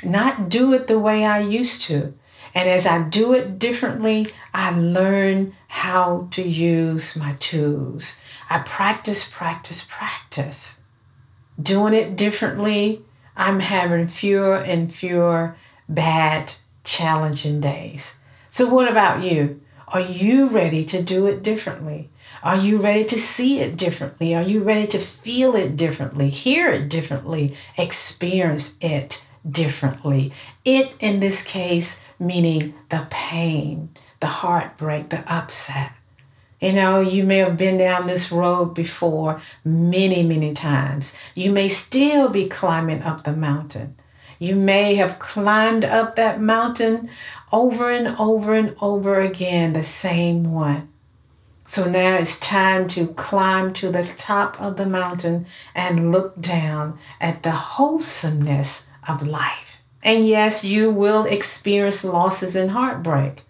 not 0.04 0.49
do 0.49 0.73
it 0.73 0.87
the 0.87 0.99
way 0.99 1.25
I 1.25 1.40
used 1.40 1.83
to. 1.83 2.14
And 2.54 2.68
as 2.68 2.87
I 2.87 3.02
do 3.08 3.34
it 3.34 3.58
differently, 3.58 4.32
I 4.52 4.78
learn 4.78 5.54
how 5.66 6.28
to 6.30 6.42
use 6.42 7.16
my 7.16 7.34
tools. 7.40 8.16
I 8.49 8.61
practice, 8.61 9.28
practice, 9.28 9.84
practice. 9.88 10.73
Doing 11.61 11.94
it 11.94 12.16
differently, 12.16 13.02
I'm 13.37 13.61
having 13.61 14.06
fewer 14.06 14.56
and 14.56 14.92
fewer 14.92 15.56
bad, 15.88 16.54
challenging 16.84 17.61
days. 17.61 18.12
So, 18.49 18.73
what 18.73 18.88
about 18.88 19.25
you? 19.25 19.61
Are 19.88 20.00
you 20.00 20.49
ready 20.49 20.84
to 20.87 21.02
do 21.02 21.26
it 21.26 21.42
differently? 21.42 22.11
Are 22.42 22.56
you 22.56 22.78
ready 22.78 23.04
to 23.06 23.18
see 23.18 23.61
it 23.61 23.76
differently? 23.76 24.34
Are 24.34 24.42
you 24.42 24.61
ready 24.61 24.87
to 24.88 24.99
feel 24.99 25.56
it 25.56 25.76
differently, 25.76 26.30
hear 26.30 26.70
it 26.70 26.88
differently, 26.88 27.56
experience 27.76 28.76
it 28.80 29.23
differently. 29.49 30.32
It, 30.64 30.94
in 31.00 31.20
this 31.20 31.42
case, 31.42 32.00
meaning 32.18 32.75
the 32.90 33.06
pain, 33.11 33.90
the 34.21 34.26
heartbreak, 34.26 35.11
the 35.11 35.25
upset. 35.33 35.92
You 36.61 36.73
know, 36.73 37.00
you 37.00 37.25
may 37.25 37.38
have 37.38 37.59
been 37.59 37.78
down 37.78 38.06
this 38.06 38.33
road 38.33 38.75
before 38.75 39.40
many, 39.64 40.23
many 40.23 40.54
times. 40.54 41.12
You 41.35 41.52
may 41.52 41.68
still 41.68 42.30
be 42.30 42.49
climbing 42.49 43.02
up 43.02 43.25
the 43.25 43.35
mountain. 43.35 43.97
You 44.38 44.56
may 44.56 44.94
have 44.94 45.18
climbed 45.18 45.85
up 45.85 46.16
that 46.16 46.40
mountain 46.40 47.11
over 47.52 47.90
and 47.90 48.16
over 48.18 48.54
and 48.54 48.75
over 48.80 49.21
again, 49.21 49.75
the 49.75 49.85
same 49.85 50.52
one. 50.52 50.88
So 51.66 51.90
now 51.90 52.16
it's 52.16 52.38
time 52.38 52.88
to 52.88 53.09
climb 53.09 53.73
to 53.75 53.90
the 53.90 54.04
top 54.04 54.61
of 54.61 54.76
the 54.76 54.87
mountain 54.87 55.47
and 55.75 56.12
look 56.12 56.40
down 56.40 56.99
at 57.21 57.42
the 57.42 57.52
wholesomeness 57.52 58.85
of 59.09 59.26
life. 59.26 59.74
And 60.04 60.28
yes, 60.28 60.62
you 60.62 60.90
will 60.90 61.25
experience 61.25 62.04
losses 62.04 62.54
and 62.54 62.70
heartbreak. 62.70 63.42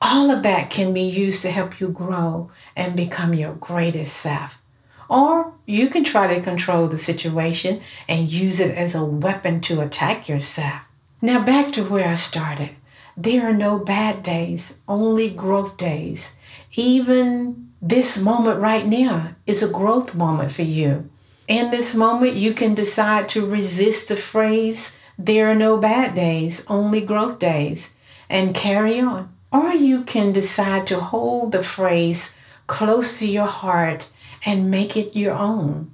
All 0.00 0.32
of 0.32 0.42
that 0.42 0.68
can 0.68 0.92
be 0.92 1.02
used 1.02 1.42
to 1.42 1.50
help 1.50 1.80
you 1.80 1.88
grow 1.88 2.50
and 2.74 2.96
become 2.96 3.34
your 3.34 3.54
greatest 3.54 4.14
self. 4.16 4.60
Or 5.08 5.52
you 5.64 5.88
can 5.88 6.02
try 6.02 6.34
to 6.34 6.40
control 6.40 6.88
the 6.88 6.98
situation 6.98 7.80
and 8.08 8.32
use 8.32 8.58
it 8.58 8.74
as 8.76 8.96
a 8.96 9.04
weapon 9.04 9.60
to 9.62 9.80
attack 9.80 10.28
yourself. 10.28 10.88
Now, 11.20 11.44
back 11.44 11.72
to 11.74 11.84
where 11.84 12.08
I 12.08 12.16
started. 12.16 12.70
There 13.16 13.48
are 13.48 13.52
no 13.52 13.78
bad 13.78 14.24
days, 14.24 14.78
only 14.88 15.30
growth 15.30 15.76
days. 15.76 16.34
Even 16.74 17.70
this 17.80 18.20
moment 18.20 18.58
right 18.58 18.86
now 18.86 19.36
is 19.46 19.62
a 19.62 19.72
growth 19.72 20.14
moment 20.14 20.50
for 20.50 20.62
you. 20.62 21.10
In 21.46 21.70
this 21.70 21.94
moment, 21.94 22.34
you 22.34 22.54
can 22.54 22.74
decide 22.74 23.28
to 23.30 23.46
resist 23.46 24.08
the 24.08 24.16
phrase, 24.16 24.92
there 25.18 25.50
are 25.50 25.54
no 25.54 25.76
bad 25.76 26.14
days, 26.14 26.64
only 26.68 27.00
growth 27.00 27.38
days, 27.38 27.92
and 28.28 28.54
carry 28.54 29.00
on. 29.00 29.32
Or 29.52 29.70
you 29.72 30.04
can 30.04 30.32
decide 30.32 30.86
to 30.86 31.00
hold 31.00 31.52
the 31.52 31.62
phrase 31.62 32.34
close 32.66 33.18
to 33.18 33.26
your 33.26 33.46
heart 33.46 34.08
and 34.46 34.70
make 34.70 34.96
it 34.96 35.14
your 35.14 35.34
own. 35.34 35.90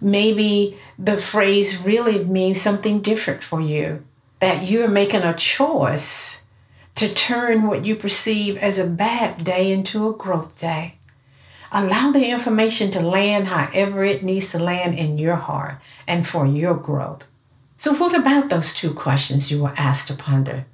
Maybe 0.00 0.76
the 0.98 1.16
phrase 1.16 1.84
really 1.84 2.24
means 2.24 2.60
something 2.60 3.00
different 3.00 3.42
for 3.42 3.60
you, 3.60 4.04
that 4.40 4.64
you're 4.68 4.88
making 4.88 5.22
a 5.22 5.34
choice 5.34 6.36
to 6.96 7.12
turn 7.14 7.66
what 7.66 7.84
you 7.84 7.94
perceive 7.94 8.56
as 8.58 8.78
a 8.78 8.86
bad 8.86 9.44
day 9.44 9.70
into 9.70 10.08
a 10.08 10.12
growth 10.12 10.60
day. 10.60 10.96
Allow 11.72 12.10
the 12.10 12.26
information 12.26 12.90
to 12.90 13.00
land 13.00 13.46
however 13.46 14.02
it 14.02 14.24
needs 14.24 14.50
to 14.50 14.58
land 14.58 14.98
in 14.98 15.18
your 15.18 15.36
heart 15.36 15.76
and 16.06 16.26
for 16.26 16.46
your 16.46 16.74
growth. 16.74 17.29
So, 17.80 17.94
what 17.94 18.14
about 18.14 18.50
those 18.50 18.74
two 18.74 18.92
questions 18.92 19.50
you 19.50 19.62
were 19.62 19.72
asked 19.74 20.08
to 20.08 20.14
ponder? 20.14 20.66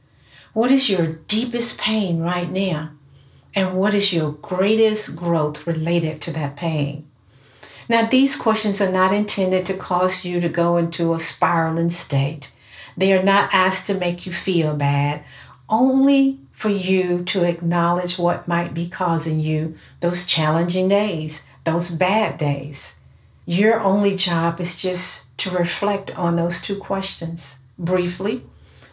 What 0.54 0.72
is 0.72 0.90
your 0.90 1.06
deepest 1.28 1.78
pain 1.78 2.18
right 2.18 2.50
now? 2.50 2.90
And 3.54 3.76
what 3.76 3.94
is 3.94 4.12
your 4.12 4.32
greatest 4.32 5.14
growth 5.14 5.68
related 5.68 6.20
to 6.22 6.32
that 6.32 6.56
pain? 6.56 7.06
Now, 7.88 8.06
these 8.06 8.34
questions 8.34 8.80
are 8.80 8.90
not 8.90 9.14
intended 9.14 9.64
to 9.66 9.76
cause 9.76 10.24
you 10.24 10.40
to 10.40 10.48
go 10.48 10.78
into 10.78 11.14
a 11.14 11.20
spiraling 11.20 11.90
state. 11.90 12.50
They 12.96 13.12
are 13.12 13.22
not 13.22 13.54
asked 13.54 13.86
to 13.86 13.94
make 13.94 14.26
you 14.26 14.32
feel 14.32 14.74
bad, 14.74 15.22
only 15.68 16.40
for 16.50 16.70
you 16.70 17.22
to 17.26 17.44
acknowledge 17.44 18.18
what 18.18 18.48
might 18.48 18.74
be 18.74 18.88
causing 18.88 19.38
you 19.38 19.76
those 20.00 20.26
challenging 20.26 20.88
days, 20.88 21.44
those 21.62 21.88
bad 21.88 22.36
days. 22.36 22.94
Your 23.44 23.78
only 23.78 24.16
job 24.16 24.60
is 24.60 24.76
just 24.76 25.25
to 25.38 25.50
reflect 25.50 26.16
on 26.16 26.36
those 26.36 26.60
two 26.60 26.76
questions 26.76 27.56
briefly. 27.78 28.42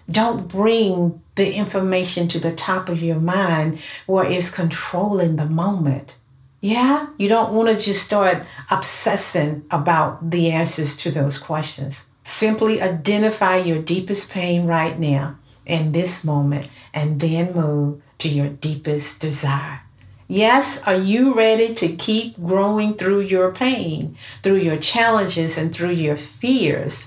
Don't 0.09 0.47
bring 0.47 1.21
the 1.35 1.53
information 1.53 2.27
to 2.27 2.39
the 2.39 2.53
top 2.53 2.89
of 2.89 3.01
your 3.01 3.19
mind 3.19 3.79
where 4.05 4.25
it's 4.25 4.51
controlling 4.51 5.37
the 5.37 5.45
moment. 5.45 6.15
Yeah, 6.59 7.07
you 7.17 7.27
don't 7.27 7.53
want 7.53 7.69
to 7.69 7.83
just 7.83 8.05
start 8.05 8.43
obsessing 8.71 9.65
about 9.71 10.29
the 10.29 10.51
answers 10.51 10.95
to 10.97 11.11
those 11.11 11.37
questions. 11.37 12.03
Simply 12.23 12.81
identify 12.81 13.57
your 13.57 13.81
deepest 13.81 14.31
pain 14.31 14.65
right 14.65 14.97
now 14.97 15.37
in 15.65 15.91
this 15.91 16.23
moment 16.23 16.67
and 16.93 17.19
then 17.19 17.53
move 17.53 18.01
to 18.19 18.29
your 18.29 18.47
deepest 18.47 19.19
desire. 19.19 19.81
Yes, 20.27 20.81
are 20.83 20.95
you 20.95 21.33
ready 21.33 21.73
to 21.75 21.95
keep 21.95 22.35
growing 22.37 22.93
through 22.93 23.21
your 23.21 23.51
pain, 23.53 24.17
through 24.41 24.57
your 24.57 24.77
challenges, 24.77 25.57
and 25.57 25.73
through 25.73 25.91
your 25.91 26.17
fears? 26.17 27.05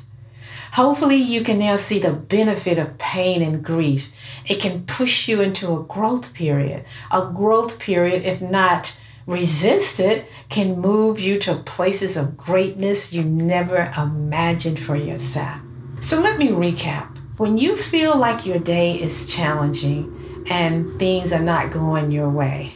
Hopefully, 0.72 1.16
you 1.16 1.42
can 1.42 1.58
now 1.58 1.76
see 1.76 1.98
the 1.98 2.12
benefit 2.12 2.78
of 2.78 2.98
pain 2.98 3.42
and 3.42 3.64
grief. 3.64 4.12
It 4.46 4.60
can 4.60 4.84
push 4.84 5.28
you 5.28 5.40
into 5.40 5.74
a 5.74 5.82
growth 5.82 6.34
period, 6.34 6.84
a 7.10 7.30
growth 7.32 7.78
period, 7.78 8.24
if 8.24 8.42
not 8.42 8.96
Resist 9.26 9.98
it 9.98 10.24
can 10.48 10.80
move 10.80 11.18
you 11.18 11.40
to 11.40 11.56
places 11.56 12.16
of 12.16 12.36
greatness 12.36 13.12
you 13.12 13.24
never 13.24 13.92
imagined 13.98 14.78
for 14.78 14.94
yourself. 14.94 15.60
So 16.00 16.20
let 16.20 16.38
me 16.38 16.48
recap. 16.48 17.18
When 17.36 17.58
you 17.58 17.76
feel 17.76 18.16
like 18.16 18.46
your 18.46 18.60
day 18.60 18.92
is 18.92 19.26
challenging 19.26 20.44
and 20.48 20.96
things 21.00 21.32
are 21.32 21.42
not 21.42 21.72
going 21.72 22.12
your 22.12 22.30
way, 22.30 22.74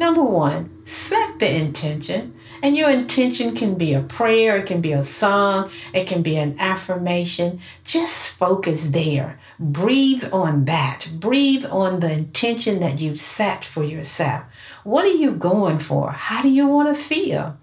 number 0.00 0.22
one, 0.22 0.84
set 0.84 1.38
the 1.38 1.54
intention. 1.54 2.34
And 2.62 2.76
your 2.76 2.90
intention 2.90 3.54
can 3.54 3.76
be 3.76 3.94
a 3.94 4.02
prayer, 4.02 4.56
it 4.56 4.66
can 4.66 4.80
be 4.80 4.92
a 4.92 5.04
song, 5.04 5.70
it 5.94 6.06
can 6.06 6.22
be 6.22 6.36
an 6.36 6.56
affirmation. 6.58 7.60
Just 7.84 8.30
focus 8.30 8.88
there. 8.88 9.38
Breathe 9.58 10.24
on 10.32 10.64
that. 10.64 11.06
Breathe 11.14 11.64
on 11.66 12.00
the 12.00 12.12
intention 12.12 12.80
that 12.80 12.98
you've 12.98 13.18
set 13.18 13.64
for 13.64 13.84
yourself. 13.84 14.44
What 14.82 15.04
are 15.04 15.16
you 15.16 15.32
going 15.32 15.78
for? 15.78 16.10
How 16.10 16.42
do 16.42 16.48
you 16.48 16.66
want 16.66 16.94
to 16.94 17.02
feel? 17.02 17.56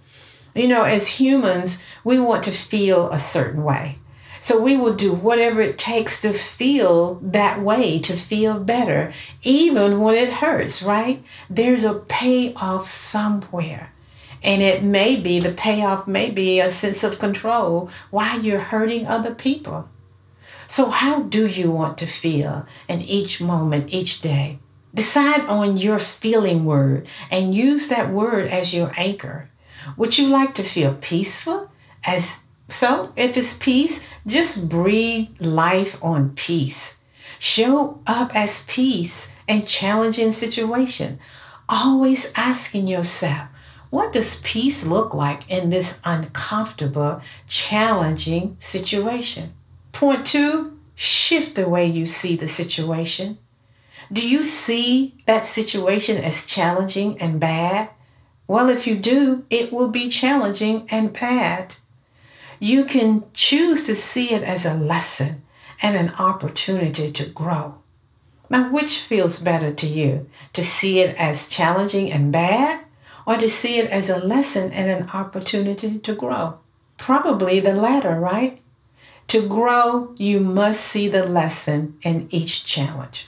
You 0.55 0.67
know, 0.67 0.83
as 0.83 1.07
humans, 1.07 1.77
we 2.03 2.19
want 2.19 2.43
to 2.45 2.51
feel 2.51 3.11
a 3.11 3.19
certain 3.19 3.63
way. 3.63 3.99
So 4.39 4.61
we 4.61 4.77
will 4.77 4.95
do 4.95 5.13
whatever 5.13 5.61
it 5.61 5.77
takes 5.77 6.21
to 6.21 6.33
feel 6.33 7.15
that 7.15 7.61
way, 7.61 7.99
to 7.99 8.13
feel 8.13 8.59
better, 8.59 9.11
even 9.43 9.99
when 9.99 10.15
it 10.15 10.33
hurts, 10.33 10.81
right? 10.81 11.23
There's 11.49 11.83
a 11.83 11.95
payoff 11.95 12.85
somewhere. 12.87 13.91
And 14.43 14.61
it 14.61 14.83
may 14.83 15.19
be, 15.19 15.39
the 15.39 15.51
payoff 15.51 16.07
may 16.07 16.29
be 16.29 16.59
a 16.59 16.69
sense 16.69 17.03
of 17.03 17.19
control 17.19 17.89
while 18.11 18.39
you're 18.39 18.59
hurting 18.59 19.07
other 19.07 19.33
people. 19.33 19.89
So, 20.67 20.89
how 20.89 21.23
do 21.23 21.47
you 21.47 21.71
want 21.71 21.97
to 21.99 22.05
feel 22.05 22.65
in 22.87 23.01
each 23.01 23.41
moment, 23.41 23.93
each 23.93 24.21
day? 24.21 24.59
Decide 24.93 25.41
on 25.41 25.77
your 25.77 25.99
feeling 25.99 26.65
word 26.65 27.07
and 27.31 27.55
use 27.55 27.87
that 27.87 28.11
word 28.11 28.47
as 28.47 28.73
your 28.73 28.91
anchor. 28.97 29.49
Would 29.95 30.17
you 30.17 30.27
like 30.27 30.53
to 30.55 30.63
feel 30.63 30.95
peaceful? 30.95 31.69
As 32.05 32.41
so, 32.69 33.13
if 33.15 33.37
it's 33.37 33.55
peace, 33.55 34.05
just 34.25 34.67
breathe 34.69 35.29
life 35.39 36.03
on 36.03 36.31
peace. 36.31 36.97
Show 37.39 38.01
up 38.05 38.35
as 38.35 38.65
peace 38.65 39.29
in 39.47 39.63
challenging 39.63 40.31
situation. 40.31 41.19
Always 41.69 42.31
asking 42.35 42.87
yourself, 42.87 43.47
what 43.89 44.11
does 44.11 44.41
peace 44.41 44.85
look 44.85 45.13
like 45.13 45.49
in 45.49 45.69
this 45.69 45.99
uncomfortable, 46.03 47.21
challenging 47.47 48.57
situation? 48.59 49.53
Point 49.93 50.25
two, 50.25 50.77
shift 50.93 51.55
the 51.55 51.69
way 51.69 51.85
you 51.85 52.05
see 52.05 52.35
the 52.35 52.49
situation. 52.49 53.37
Do 54.11 54.27
you 54.27 54.43
see 54.43 55.15
that 55.25 55.45
situation 55.45 56.17
as 56.17 56.45
challenging 56.45 57.19
and 57.21 57.39
bad? 57.39 57.89
Well, 58.45 58.69
if 58.69 58.87
you 58.87 58.97
do, 58.97 59.45
it 59.49 59.71
will 59.71 59.89
be 59.89 60.09
challenging 60.09 60.85
and 60.89 61.13
bad 61.13 61.75
you 62.59 62.85
can 62.85 63.25
choose 63.33 63.85
to 63.85 63.95
see 63.95 64.33
it 64.33 64.43
as 64.43 64.65
a 64.65 64.73
lesson 64.73 65.43
and 65.81 65.95
an 65.95 66.13
opportunity 66.19 67.11
to 67.11 67.25
grow. 67.25 67.75
Now, 68.49 68.71
which 68.71 68.99
feels 68.99 69.39
better 69.39 69.73
to 69.73 69.87
you? 69.87 70.29
To 70.53 70.63
see 70.63 70.99
it 70.99 71.15
as 71.17 71.49
challenging 71.49 72.11
and 72.11 72.31
bad, 72.31 72.85
or 73.25 73.35
to 73.35 73.49
see 73.49 73.77
it 73.77 73.89
as 73.91 74.09
a 74.09 74.25
lesson 74.25 74.71
and 74.71 74.89
an 74.89 75.09
opportunity 75.09 75.99
to 75.99 76.15
grow? 76.15 76.59
Probably 76.97 77.59
the 77.59 77.73
latter, 77.73 78.19
right? 78.19 78.61
To 79.29 79.45
grow, 79.45 80.15
you 80.17 80.39
must 80.39 80.81
see 80.81 81.09
the 81.09 81.25
lesson 81.25 81.97
in 82.01 82.27
each 82.31 82.65
challenge. 82.65 83.27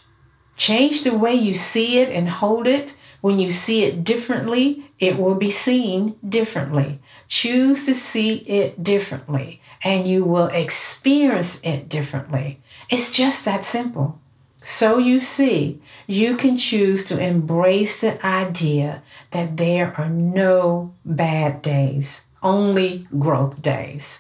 Change 0.55 1.03
the 1.03 1.17
way 1.17 1.33
you 1.33 1.53
see 1.53 1.99
it 1.99 2.09
and 2.09 2.29
hold 2.29 2.67
it. 2.67 2.93
When 3.21 3.39
you 3.39 3.51
see 3.51 3.83
it 3.83 4.03
differently, 4.03 4.91
it 4.97 5.17
will 5.17 5.35
be 5.35 5.51
seen 5.51 6.15
differently. 6.27 6.99
Choose 7.27 7.85
to 7.85 7.93
see 7.93 8.37
it 8.37 8.83
differently 8.83 9.61
and 9.83 10.07
you 10.07 10.23
will 10.23 10.47
experience 10.47 11.59
it 11.63 11.89
differently. 11.89 12.59
It's 12.89 13.11
just 13.11 13.45
that 13.45 13.65
simple. 13.65 14.19
So 14.61 14.97
you 14.97 15.19
see, 15.19 15.79
you 16.05 16.35
can 16.35 16.57
choose 16.57 17.05
to 17.05 17.17
embrace 17.17 18.01
the 18.01 18.23
idea 18.25 19.03
that 19.31 19.57
there 19.57 19.93
are 19.97 20.09
no 20.09 20.93
bad 21.05 21.61
days, 21.61 22.21
only 22.43 23.07
growth 23.17 23.61
days. 23.61 24.19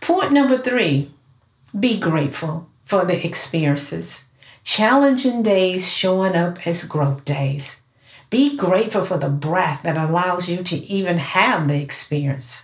Point 0.00 0.32
number 0.32 0.58
three 0.58 1.10
be 1.78 1.98
grateful 1.98 2.68
for 2.84 3.06
the 3.06 3.26
experiences. 3.26 4.20
Challenging 4.62 5.42
days 5.42 5.90
showing 5.90 6.36
up 6.36 6.66
as 6.66 6.84
growth 6.84 7.24
days. 7.24 7.81
Be 8.32 8.56
grateful 8.56 9.04
for 9.04 9.18
the 9.18 9.28
breath 9.28 9.82
that 9.82 9.98
allows 9.98 10.48
you 10.48 10.62
to 10.62 10.76
even 10.76 11.18
have 11.18 11.68
the 11.68 11.82
experience. 11.82 12.62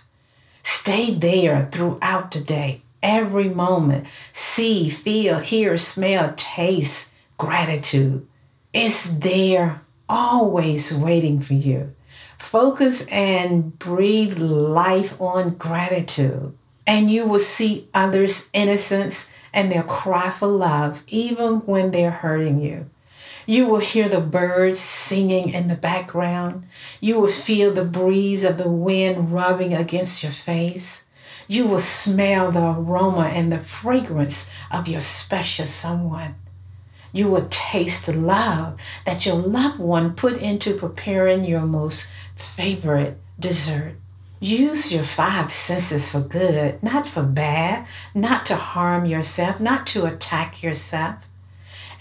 Stay 0.63 1.13
there 1.13 1.69
throughout 1.71 2.31
the 2.31 2.39
day, 2.39 2.81
every 3.03 3.49
moment. 3.49 4.07
See, 4.33 4.89
feel, 4.89 5.37
hear, 5.37 5.77
smell, 5.77 6.33
taste 6.35 7.09
gratitude. 7.37 8.25
It's 8.73 9.19
there, 9.19 9.81
always 10.09 10.91
waiting 10.91 11.39
for 11.39 11.53
you. 11.53 11.93
Focus 12.39 13.05
and 13.05 13.77
breathe 13.77 14.39
life 14.39 15.21
on 15.21 15.51
gratitude, 15.51 16.51
and 16.87 17.11
you 17.11 17.27
will 17.27 17.37
see 17.37 17.87
others' 17.93 18.49
innocence 18.53 19.27
and 19.53 19.71
their 19.71 19.83
cry 19.83 20.31
for 20.31 20.47
love, 20.47 21.03
even 21.05 21.57
when 21.67 21.91
they're 21.91 22.09
hurting 22.09 22.59
you. 22.59 22.89
You 23.49 23.65
will 23.65 23.79
hear 23.79 24.07
the 24.07 24.21
birds 24.21 24.79
singing 24.79 25.49
in 25.49 25.69
the 25.69 25.75
background. 25.75 26.67
You 27.01 27.19
will 27.19 27.31
feel 27.31 27.73
the 27.73 27.83
breeze 27.83 28.43
of 28.43 28.59
the 28.59 28.69
wind 28.69 29.33
rubbing 29.33 29.73
against 29.73 30.21
your 30.21 30.31
face. 30.31 31.03
You 31.47 31.65
will 31.65 31.79
smell 31.79 32.51
the 32.51 32.63
aroma 32.63 33.31
and 33.33 33.51
the 33.51 33.57
fragrance 33.57 34.47
of 34.71 34.87
your 34.87 35.01
special 35.01 35.65
someone. 35.65 36.35
You 37.11 37.27
will 37.27 37.47
taste 37.49 38.05
the 38.05 38.13
love 38.13 38.79
that 39.07 39.25
your 39.25 39.37
loved 39.37 39.79
one 39.79 40.13
put 40.13 40.37
into 40.37 40.77
preparing 40.77 41.43
your 41.43 41.61
most 41.61 42.07
favorite 42.35 43.17
dessert. 43.39 43.95
Use 44.39 44.91
your 44.91 45.03
five 45.03 45.51
senses 45.51 46.11
for 46.11 46.21
good, 46.21 46.83
not 46.83 47.07
for 47.07 47.23
bad, 47.23 47.87
not 48.13 48.45
to 48.45 48.55
harm 48.55 49.07
yourself, 49.07 49.59
not 49.59 49.87
to 49.87 50.05
attack 50.05 50.61
yourself. 50.61 51.28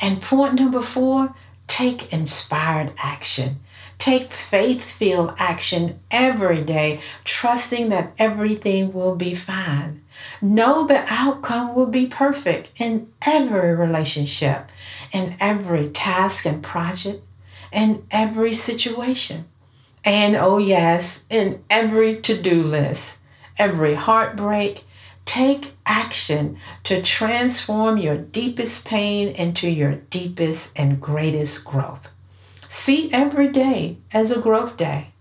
And 0.01 0.23
point 0.23 0.55
number 0.55 0.83
four, 0.83 1.35
take 1.67 2.13
inspired 2.13 2.93
action. 3.03 3.61
Take 3.99 4.31
faith 4.31 4.85
filled 4.93 5.35
action 5.39 5.99
every 6.11 6.63
day, 6.63 7.01
trusting 7.25 7.89
that 7.89 8.13
everything 8.17 8.93
will 8.93 9.17
be 9.17 9.35
fine. 9.35 10.03
Know 10.41 10.87
the 10.87 11.05
outcome 11.09 11.75
will 11.75 11.89
be 11.89 12.07
perfect 12.07 12.71
in 12.77 13.09
every 13.27 13.75
relationship, 13.75 14.71
in 15.13 15.35
every 15.41 15.89
task 15.89 16.47
and 16.47 16.63
project, 16.63 17.25
in 17.73 18.07
every 18.11 18.53
situation. 18.53 19.47
And 20.05 20.37
oh, 20.37 20.59
yes, 20.59 21.25
in 21.29 21.65
every 21.69 22.21
to 22.23 22.41
do 22.41 22.63
list, 22.63 23.19
every 23.59 23.95
heartbreak, 23.95 24.85
Take 25.29 25.75
action 25.85 26.57
to 26.85 27.03
transform 27.03 27.99
your 27.99 28.17
deepest 28.17 28.87
pain 28.87 29.29
into 29.29 29.69
your 29.69 29.97
deepest 30.09 30.73
and 30.75 31.03
greatest 31.03 31.67
growth. 31.67 32.11
See 32.67 33.13
every 33.13 33.49
day 33.49 33.99
as 34.11 34.31
a 34.31 34.41
growth 34.41 34.79
day. 34.79 35.13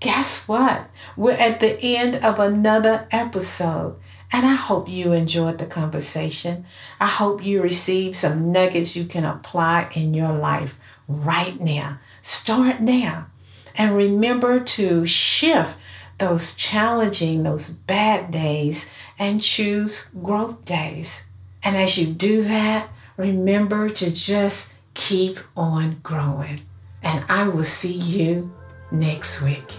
Guess 0.00 0.48
what? 0.48 0.90
We're 1.16 1.36
at 1.36 1.60
the 1.60 1.78
end 1.80 2.16
of 2.16 2.40
another 2.40 3.06
episode. 3.12 3.96
And 4.32 4.44
I 4.44 4.54
hope 4.54 4.88
you 4.88 5.12
enjoyed 5.12 5.58
the 5.58 5.66
conversation. 5.66 6.66
I 6.98 7.06
hope 7.06 7.44
you 7.44 7.62
received 7.62 8.16
some 8.16 8.50
nuggets 8.50 8.96
you 8.96 9.04
can 9.04 9.24
apply 9.24 9.88
in 9.94 10.14
your 10.14 10.32
life 10.32 10.80
right 11.06 11.60
now. 11.60 12.00
Start 12.22 12.80
now. 12.80 13.28
And 13.76 13.96
remember 13.96 14.58
to 14.58 15.06
shift 15.06 15.78
those 16.18 16.54
challenging, 16.54 17.42
those 17.42 17.68
bad 17.68 18.30
days, 18.30 18.88
and 19.18 19.40
choose 19.40 20.08
growth 20.22 20.64
days. 20.64 21.22
And 21.62 21.76
as 21.76 21.96
you 21.96 22.06
do 22.06 22.42
that, 22.44 22.88
remember 23.16 23.88
to 23.88 24.10
just 24.10 24.72
keep 24.94 25.38
on 25.56 26.00
growing. 26.02 26.60
And 27.02 27.24
I 27.28 27.48
will 27.48 27.64
see 27.64 27.94
you 27.94 28.50
next 28.90 29.42
week. 29.42 29.70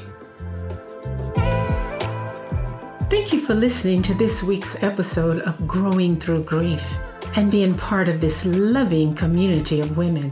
Thank 3.10 3.34
you 3.34 3.39
for 3.39 3.54
listening 3.54 4.02
to 4.04 4.13
this 4.13 4.43
week's 4.43 4.82
episode 4.84 5.39
of 5.41 5.65
Growing 5.67 6.15
Through 6.15 6.43
Grief 6.43 6.98
and 7.38 7.52
being 7.52 7.76
part 7.76 8.08
of 8.08 8.21
this 8.21 8.45
loving 8.45 9.13
community 9.13 9.82
of 9.82 9.98
women. 9.98 10.32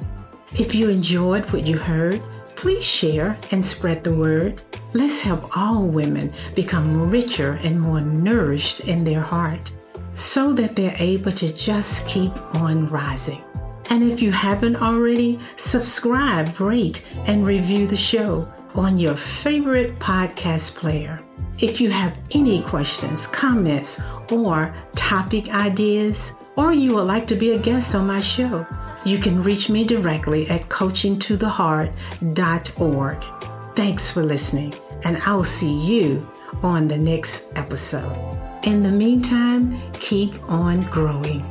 If 0.54 0.76
you 0.76 0.89
enjoyed 0.89 1.52
what 1.52 1.66
you 1.66 1.78
heard, 1.78 2.22
please 2.56 2.84
share 2.84 3.38
and 3.52 3.63
spread 3.63 4.04
the 4.04 4.16
word. 4.16 4.62
Let's 4.94 5.22
help 5.22 5.58
all 5.58 5.88
women 5.88 6.32
become 6.56 7.10
richer 7.10 7.60
and 7.64 7.82
more 7.82 8.02
nourished 8.02 8.82
in 8.82 9.04
their 9.04 9.22
heart 9.22 9.72
so 10.16 10.54
that 10.54 10.76
they're 10.76 10.96
able 11.00 11.32
to 11.32 11.52
just 11.52 12.08
keep 12.08 12.32
on 12.56 12.88
rising. 12.90 13.42
And 13.90 14.04
if 14.04 14.22
you 14.22 14.32
haven't 14.32 14.76
already, 14.76 15.40
subscribe, 15.56 16.60
rate, 16.60 17.02
and 17.28 17.44
review 17.46 17.88
the 17.88 17.98
show. 17.98 18.48
on 18.76 18.98
your 18.98 19.16
favorite 19.16 20.00
podcast 20.00 20.76
player. 20.76 21.24
If 21.60 21.80
you 21.80 21.92
have 21.92 22.18
any 22.32 22.64
questions, 22.64 23.28
comments, 23.28 24.02
or 24.32 24.74
topic 24.96 25.54
ideas, 25.54 26.34
or 26.58 26.74
you 26.74 26.96
would 26.96 27.06
like 27.06 27.28
to 27.28 27.36
be 27.36 27.52
a 27.52 27.60
guest 27.60 27.94
on 27.94 28.08
my 28.08 28.20
show, 28.20 28.66
you 29.06 29.20
can 29.20 29.44
reach 29.44 29.70
me 29.70 29.86
directly 29.86 30.50
at 30.50 30.70
coachingtotheheart.org. 30.70 33.26
Thanks 33.76 34.12
for 34.12 34.24
listening, 34.24 34.74
and 35.06 35.18
I'll 35.26 35.44
see 35.44 35.74
you 35.74 36.28
on 36.62 36.88
the 36.88 36.98
next 36.98 37.44
episode. 37.56 38.39
In 38.63 38.84
the 38.84 38.92
meantime, 38.92 39.78
keep 39.94 40.32
on 40.50 40.84
growing. 40.84 41.44